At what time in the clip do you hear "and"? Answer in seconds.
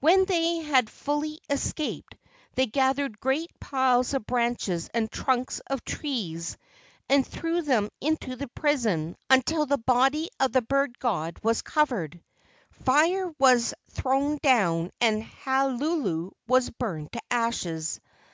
4.94-5.10, 7.10-7.26, 15.02-15.22